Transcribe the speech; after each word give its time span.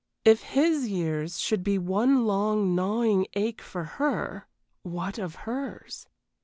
If 0.25 0.41
his 0.41 0.87
years 0.87 1.39
should 1.39 1.63
be 1.63 1.77
one 1.77 2.25
long, 2.25 2.73
gnawing 2.73 3.27
ache 3.35 3.61
for 3.61 3.83
her, 3.83 4.47
what 4.81 5.19
of 5.19 5.35
hers? 5.45 6.07